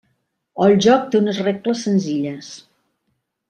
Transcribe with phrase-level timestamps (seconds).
[0.67, 2.51] El joc té unes regles senzilles.